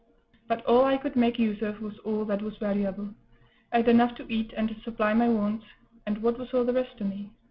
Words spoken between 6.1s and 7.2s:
what was all the rest to